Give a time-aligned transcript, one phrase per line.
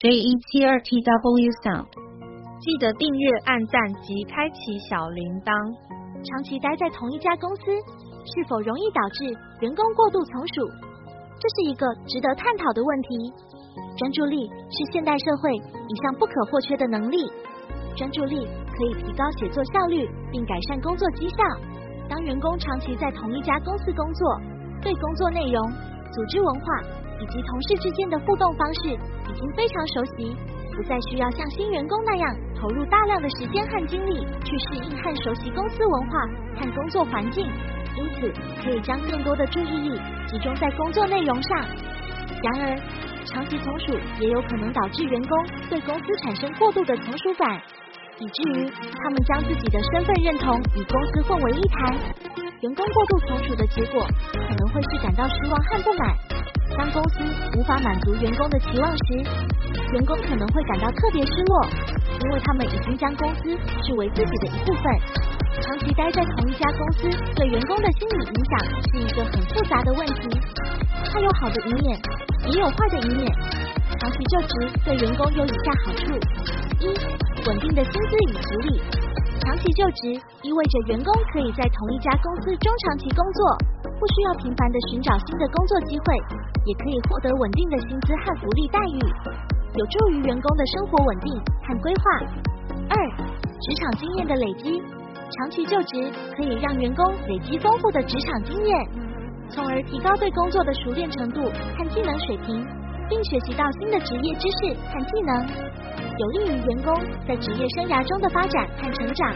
[0.00, 1.84] J 一七二 T W Sound，
[2.64, 5.52] 记得订阅、按赞及开启小铃铛。
[6.24, 7.68] 长期待在同一家公司，
[8.24, 9.28] 是否容易导致
[9.60, 10.64] 员工过度从属？
[11.36, 13.28] 这是一个值得探讨的问题。
[14.00, 17.28] 专注力是现代社会一项不可或缺的能力。
[17.92, 21.44] 专注力可以提高写作效率，并改善工作绩效。
[22.08, 24.24] 当员工长期在同一家公司工作，
[24.80, 25.60] 对工作内容、
[26.08, 26.80] 组织文化。
[27.20, 30.34] 以及同事之间的互动方式已经非常熟悉，
[30.74, 36.18] 不再需要像新员工那样投入大量的时间和精力去适应和熟悉公司文化
[36.56, 37.46] 和工作环境，
[37.96, 38.32] 因此
[38.64, 41.58] 可以将更多的注意力集中在工作内容上。
[42.42, 42.76] 然而，
[43.26, 47.60] 长期从属也有可能导致员工对公司产生过度的从属感，
[48.18, 51.94] 以至于他们将自己的身份认同与公司混为一谈。
[52.62, 56.16] 员工过度从属的结果，可能会是感到失望和不满。
[56.76, 57.20] 当公司
[57.58, 59.14] 无法满足员工的期望时，
[59.92, 61.66] 员工可能会感到特别失落，
[62.24, 63.50] 因为他们已经将公司
[63.84, 64.84] 视为自己的一部分。
[65.60, 68.52] 长期待在同一家公司，对员工的心理影响
[68.88, 70.28] 是一个很复杂的问题。
[71.12, 71.98] 它有好的一面，
[72.46, 73.26] 也有坏的一面。
[73.98, 76.14] 长期就职对员工有以下好处：
[76.80, 76.86] 一、
[77.46, 78.80] 稳定的薪资与福利。
[79.40, 83.58] 长期就职意味着员工可以在同一家公司中长期工作，
[83.98, 86.04] 不需要频繁的寻找新的工作机会。
[86.70, 88.98] 也可以获得稳定的薪资和福利待遇，
[89.74, 91.34] 有助于员工的生活稳定
[91.66, 92.02] 和规划。
[92.88, 92.94] 二、
[93.58, 94.80] 职场经验的累积，
[95.34, 98.88] 长期就职可以让员工累积丰富的职场经验，
[99.48, 101.42] 从而提高对工作的熟练程度
[101.76, 102.64] 和技能水平，
[103.08, 105.48] 并学习到新的职业知识和技能，
[106.18, 106.94] 有利于员工
[107.26, 109.34] 在职业生涯中的发展和成长。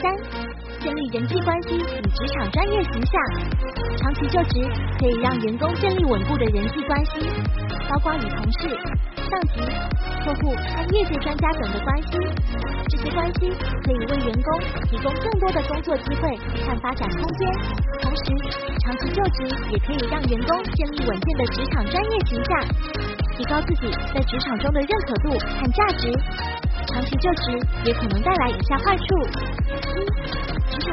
[0.00, 0.61] 三。
[0.82, 3.14] 建立人际关系与职场专业形象，
[3.98, 7.20] 长期就职可以让员工建立稳固的人际关系，
[7.88, 8.68] 包括与同事、
[9.30, 9.60] 上级、
[10.24, 12.18] 客户和业界专家等的关系。
[12.88, 13.48] 这些关系
[13.84, 14.60] 可以为员工
[14.90, 17.48] 提供更多的工作机会和发展空间。
[18.02, 18.34] 同时，
[18.80, 22.60] 长期就职也可以让员工建立稳健的职场专业形象，
[23.36, 26.12] 提高自己在职场中的认可度和价值。
[26.88, 29.04] 长期就职也可能带来以下坏处：
[30.00, 30.11] 一。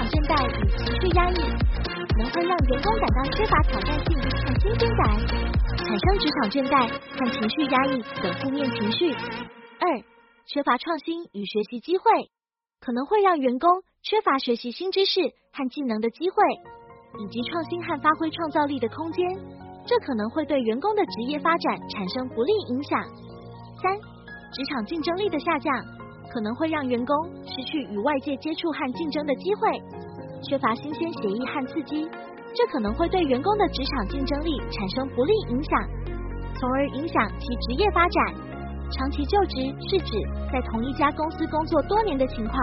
[0.09, 1.37] 倦怠与情绪压抑，
[2.09, 5.05] 可能会让员工感到缺乏挑战性和新鲜感，
[5.77, 9.13] 产生职场倦怠和情绪压抑等负面情绪。
[9.13, 9.85] 二、
[10.47, 12.09] 缺乏创新与学习机会，
[12.81, 13.69] 可能会让员工
[14.01, 15.21] 缺乏学习新知识
[15.53, 16.41] 和技能的机会，
[17.21, 19.23] 以及创新和发挥创造力的空间，
[19.85, 22.99] 这可能会对员工的职业发展产生不利影响。
[23.77, 23.93] 三、
[24.57, 25.98] 职场竞争力的下降。
[26.31, 29.81] 可能会让员工失去与外界接触和竞争的机会，
[30.44, 32.07] 缺乏新鲜血液和刺激，
[32.56, 35.72] 这可能会对员工的职场竞争力产生不利影响，
[36.56, 38.34] 从而影响其职业发展。
[38.91, 39.57] 长期就职
[39.88, 40.13] 是指
[40.51, 42.56] 在同一家公司工作多年的情况，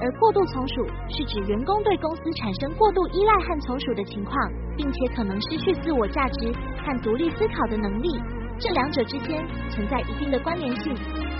[0.00, 4.34] 而过度从属是指员工对公司产生过度依赖和从属的情况，
[4.76, 6.52] 并且可能失去自我价值
[6.84, 8.08] 和独立思考的能力。
[8.58, 10.94] 这两者之间存在一定的关联性。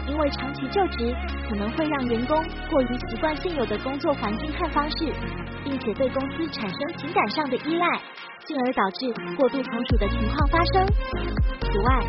[0.09, 1.15] 因为长期就职
[1.49, 5.13] 可能会让员工过于习惯现有的工作环境和方式，
[5.65, 7.87] 并且对公司产生情感上的依赖，
[8.45, 10.87] 进而导致过度从属的情况发生。
[11.61, 12.01] 此外，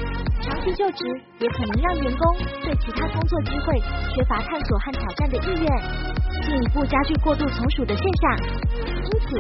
[0.41, 1.05] 长期就职
[1.39, 3.79] 也可能让员工对其他工作机会
[4.13, 8.94] 缺乏探索和挑战的意愿，进一步加剧过度从属的现象。
[9.05, 9.38] 因此，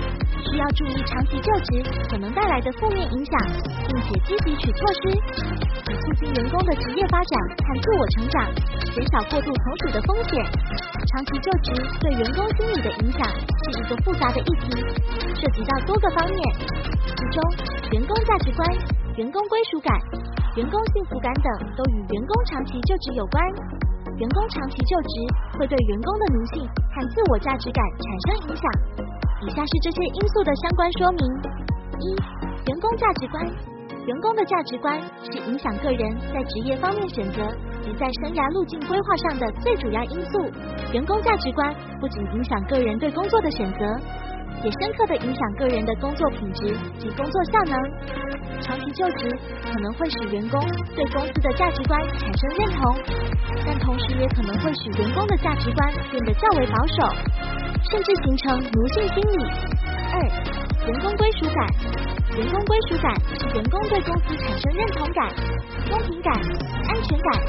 [0.49, 3.33] 需要注意长期就职可能带来的负面影响，
[3.87, 5.09] 并且积极取措施。
[5.89, 7.33] 以促进员工的职业发展
[7.65, 8.45] 和自我成长，
[8.93, 10.45] 减少过度从属的风险。
[11.09, 14.69] 长期就职对员工心理的影响是一个复杂的议题，
[15.33, 16.39] 涉及到多个方面，
[17.01, 17.41] 其中
[17.91, 18.67] 员工价值观、
[19.17, 19.99] 员工归属感、
[20.57, 23.43] 员工幸福感等都与员工长期就职有关。
[24.17, 25.09] 员工长期就职
[25.57, 29.04] 会对员工的奴性和自我价值感产生影响。
[29.45, 31.21] 以下是这些因素的相关说明：
[31.99, 32.15] 一、
[32.65, 33.45] 员工价值观。
[34.07, 37.45] 员工的价值观是影响个人在职业方面选择
[37.83, 40.39] 及在生涯路径规划上的最主要因素。
[40.93, 43.85] 员工价值观不仅影响个人对工作的选择，
[44.63, 47.77] 也深刻的影响个人的工作品质及工作效能。
[48.61, 49.29] 长期就职
[49.63, 50.59] 可能会使员工
[50.95, 52.97] 对公司的价值观产生认同，
[53.65, 57.15] 但同时也可能会使员工的价值观变得较为保守，
[57.91, 59.45] 甚至形成奴性心理。
[60.13, 60.21] 二、
[60.87, 62.14] 员工归属感。
[62.35, 65.33] 员工归属感是员工对公司产生认同感、
[65.89, 67.41] 公平感、安全感、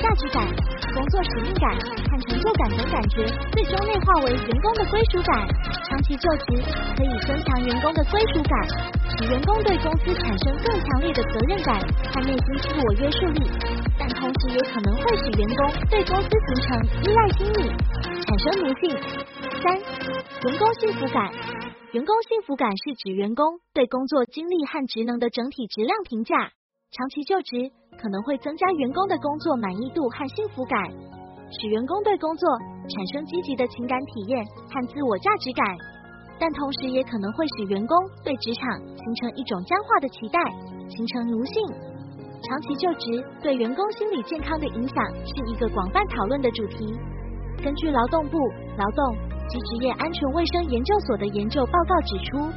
[0.00, 0.46] 价值感、
[0.94, 1.74] 工作使命感
[2.10, 5.48] 和成就感等感觉，最终内化为员工的归属感。
[5.88, 6.62] 长期就职
[6.96, 8.60] 可以增强员工的归属感，
[9.16, 11.80] 使员工对公司产生更强烈的责任感
[12.12, 13.50] 和内心自我约束力，
[13.98, 17.70] 但同时也也可能会使员工对公司形成依赖心理，
[18.26, 18.96] 产生奴性。
[19.62, 19.78] 三、
[20.44, 21.30] 员工幸福感。
[21.92, 26.34] 员工幸福感是指员工对工作经历和职能的整体质量评价。
[26.90, 30.82] 长期就职可能会增加员工的工作满意度和幸福感，
[31.48, 32.48] 使员工对工作
[32.90, 35.64] 产生积极的情感体验和自我价值感。
[36.38, 40.40] 但同时也可能会使员工对职场形成一种僵化的期待，
[40.90, 41.54] 形成奴性。
[42.42, 46.92] 长期就职对员工心理健康的影响是一个广泛讨论的主题。
[47.62, 48.38] 根据劳动部
[48.76, 49.16] 劳动
[49.48, 52.52] 及职业安全卫生研究所的研究报告指出，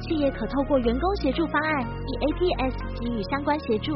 [0.00, 3.92] 企业可透过员工协助方案 （EAPS） 给予相关协助，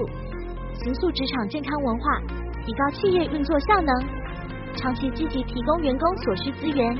[0.85, 2.21] 形塑职场健康文化，
[2.65, 4.27] 提高企业运作效能。
[4.77, 6.95] 长期积极提供员工所需资源，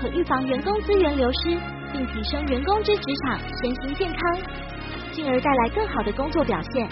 [0.00, 1.58] 可预防员工资源流失，
[1.90, 4.38] 并提升员工之职场身心健康，
[5.12, 6.88] 进而带来更好的工作表现。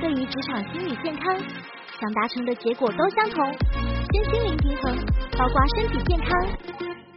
[0.00, 3.44] 对于职场心理健康，想达成的结果都相同：
[4.14, 4.96] 身心灵平衡，
[5.36, 6.30] 包括身体健康、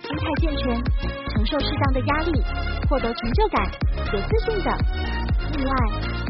[0.03, 0.83] 心态健全、
[1.31, 2.43] 承受适当的压力、
[2.89, 3.71] 获得成就感、
[4.11, 4.77] 有自信等。
[5.55, 5.73] 另外，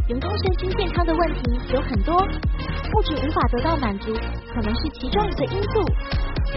[0.09, 4.13] 员工身心健康的问题有很多，物质无法得到满足，
[4.53, 5.81] 可能是其中一个因素。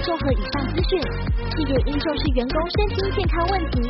[0.02, 1.00] 综合以上资讯，
[1.56, 3.80] 企业应重视员工身心健康问题，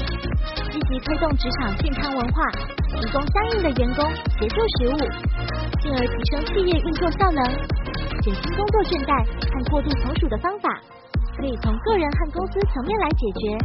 [0.71, 2.45] 积极推动职场健康文化，
[3.01, 4.09] 提供相应的员工
[4.39, 4.99] 协助食物，
[5.81, 7.43] 进而提升企业运作效能，
[8.23, 10.81] 减轻工作倦怠和过度从属的方法，
[11.37, 13.59] 可以从个人和公司层面来解决。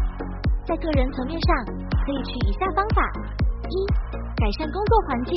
[0.66, 1.66] 在个人层面上，
[2.06, 3.02] 可以取以下方法：
[3.70, 3.76] 一、
[4.36, 5.34] 改善工作环境。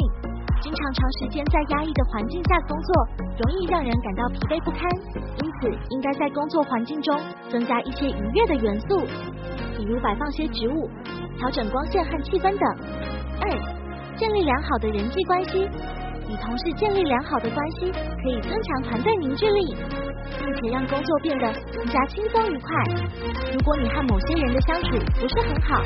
[0.60, 3.08] 经常长时间在压抑的环境下工作，
[3.38, 4.82] 容易让人感到疲惫不堪。
[5.42, 7.20] 因此，应该在工作环境中
[7.50, 9.00] 增加一些愉悦的元素，
[9.76, 10.88] 比如摆放些植物、
[11.36, 12.64] 调整光线和气氛等。
[13.40, 15.68] 二、建立良好的人际关系。
[16.26, 19.76] 与同事建立良好的关系，可以增强团队凝聚力，
[20.38, 22.70] 并且让工作变得更加轻松愉快。
[23.52, 25.82] 如果你和某些人的相处不是很好，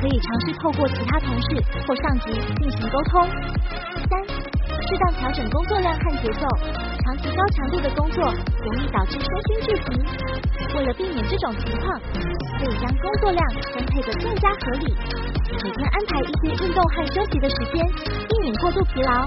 [0.00, 3.28] 可以尝试透过其他同事或上级进行沟通。
[4.08, 6.46] 三、适当调整工作量和节奏。
[7.02, 9.86] 长期高强度的工作容易导致身心俱疲。
[10.74, 12.00] 为了避免这种情况，
[12.58, 14.94] 可以将工作量分配得更加合理，
[15.64, 17.84] 每天安排一些运动和休息的时间，
[18.28, 19.26] 避免过度疲劳。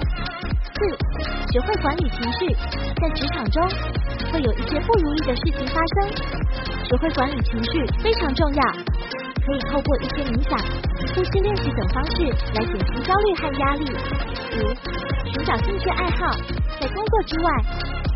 [0.73, 2.55] 四、学会管理情绪。
[3.01, 3.67] 在职场中，
[4.33, 6.09] 会有一些不如意的事情发生，
[6.89, 8.63] 学会管理情绪非常重要。
[9.45, 10.57] 可以透过一些冥想、
[11.13, 12.25] 呼吸练习等方式
[12.57, 13.85] 来减轻焦虑和压力。
[14.57, 14.73] 五
[15.29, 16.33] 寻找兴趣爱好，
[16.81, 17.51] 在工作之外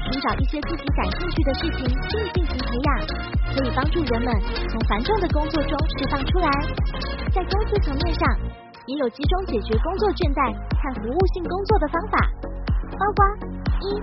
[0.09, 2.97] 寻找一些自己感兴趣的事情并进行培养，
[3.53, 4.33] 可以帮助人们
[4.69, 6.49] 从繁重的工作中释放出来。
[7.29, 8.25] 在公司层面上，
[8.87, 10.49] 也有集中解决工作倦怠
[10.81, 12.17] 和服务性工作的方法，
[12.97, 13.21] 包括
[13.85, 13.93] 一、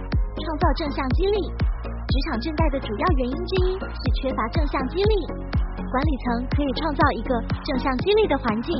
[0.45, 1.51] 创造正向激励。
[2.15, 5.15] 职场倦怠的主要原因之一是缺乏正向激励。
[5.75, 7.35] 管理层可以创造一个
[7.67, 8.71] 正向激励的环境，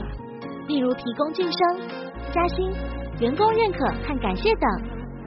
[0.69, 1.59] 例如提供晋升、
[2.31, 2.71] 加薪、
[3.19, 4.63] 员工认可和感谢等。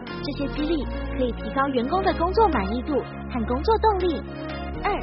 [0.08, 0.88] 这些激励
[1.18, 2.96] 可以提高员工的工作满意度
[3.28, 4.24] 和工作动力。
[4.82, 4.96] 二、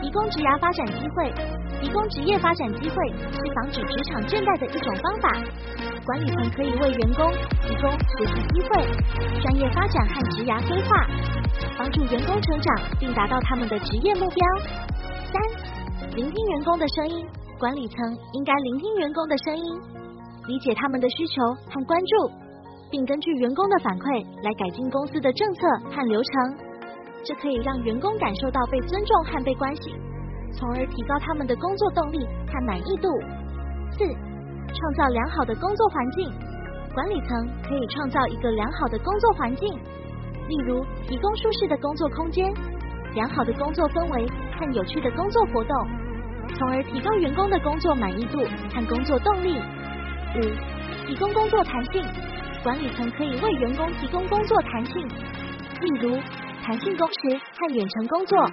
[0.00, 1.30] 提供职涯发展机会。
[1.80, 2.96] 提供职业发展机会
[3.30, 5.30] 是防止职场倦怠的一种方法。
[6.08, 8.80] 管理层可以为员工提供学习机会、
[9.42, 11.06] 专业发展和职涯规划，
[11.76, 14.40] 帮助员工成长并达到他们的职业目标。
[15.30, 16.16] 三。
[16.16, 17.26] 聆听员工的声音，
[17.58, 17.98] 管理层
[18.32, 19.78] 应该聆听员工的声音，
[20.46, 22.30] 理解他们的需求和关注，
[22.90, 25.60] 并根据员工的反馈来改进公司的政策
[25.92, 26.32] 和流程。
[27.22, 29.92] 这可以让员工感受到被尊重和被关心，
[30.56, 33.12] 从而提高他们的工作动力和满意度。
[33.92, 34.04] 四、
[34.74, 36.30] 创造良好的工作环境，
[36.94, 39.68] 管理层可以创造一个良好的工作环境，
[40.48, 42.52] 例如提供舒适的工作空间、
[43.14, 44.26] 良好的工作氛围
[44.58, 45.74] 和有趣的工作活动。
[46.56, 48.38] 从而提高员工的工作满意度
[48.72, 49.60] 和工作动力。
[50.36, 50.40] 五、
[51.06, 52.04] 提供工作弹性，
[52.62, 56.18] 管理层可以为员工提供工作弹性，例如
[56.62, 58.50] 弹性工时和远程工作，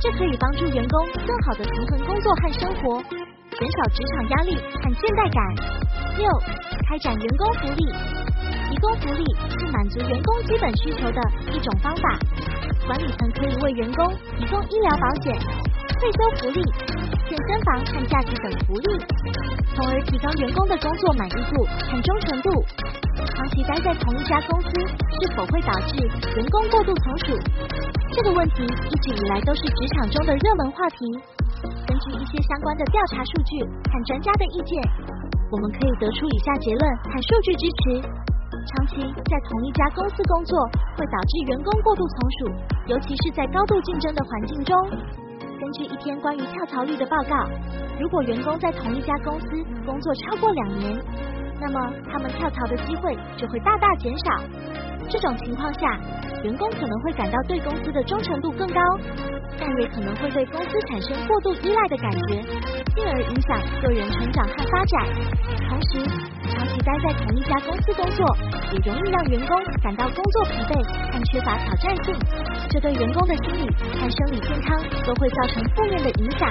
[0.00, 3.02] 这可以帮助员工更好的平衡工作和生活，
[3.58, 5.40] 减少职场压力和倦怠感。
[6.18, 6.28] 六、
[6.86, 7.88] 开展员工福利，
[8.68, 12.04] 提供福利是满足员工基本需求的一种方法，
[12.86, 15.32] 管理层可以为员工提供医疗保险、
[15.96, 16.60] 退休福利。
[17.26, 19.00] 健身房和假期等福利，
[19.74, 22.50] 从而提高员工的工作满意度和忠诚度。
[23.34, 25.96] 长期待在同一家公司，是否会导致
[26.36, 27.38] 员工过度从属？
[28.12, 31.06] 这个问题一直以来都是职场中的热门话题。
[31.62, 34.82] 根据一些相关的调查数据和专家的意见，
[35.50, 40.58] 我们可以得出以下结论和数据支持：长期在同一家公司工作
[40.96, 42.50] 会导致员工过度从属，
[42.86, 44.76] 尤其是在高度竞争的环境中。
[45.58, 47.48] 根据一篇关于跳槽率的报告，
[47.98, 49.46] 如果员工在同一家公司
[49.86, 50.98] 工作超过两年，
[51.58, 54.42] 那么他们跳槽的机会就会大大减少。
[55.08, 55.98] 这种情况下，
[56.42, 58.80] 员工可能会感到对公司的忠诚度更高，
[59.58, 62.42] 但也可能会对公司产生过度依赖的感觉，
[62.94, 65.06] 进而影响个人成长和发展。
[65.68, 66.00] 同时，
[66.50, 68.36] 长期待在同一家公司工作，
[68.72, 70.74] 也容易让员工感到工作疲惫
[71.12, 72.14] 和缺乏挑战性，
[72.68, 76.50] 这对员工的心理和生理健康都会造成负面的影响。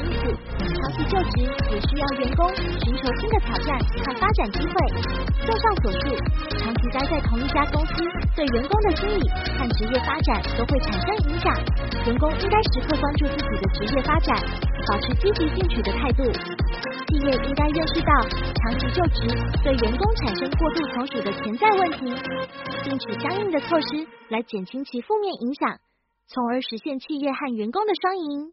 [0.00, 4.74] 因此，长期就职也需要员工寻求新的挑战和发展机会。
[5.44, 6.16] 综上所述，
[6.58, 8.02] 长期待在同一家公司，
[8.34, 9.28] 对员工的心理
[9.58, 11.52] 和职业发展都会产生影响。
[12.06, 14.36] 员工应该时刻关注自己的职业发展，
[14.88, 16.24] 保持积极进取的态度。
[17.08, 18.12] 企业应该认识到
[18.62, 19.28] 长期就职
[19.62, 22.14] 对员工产生过度从属的潜在问题，
[22.84, 25.78] 并取相应的措施来减轻其负面影响，
[26.28, 28.52] 从而实现企业和员工的双赢。